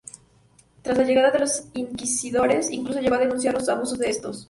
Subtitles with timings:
[0.81, 4.39] Tras la llegada de los inquisidores, incluso llegó a denunciar los abusos de estos.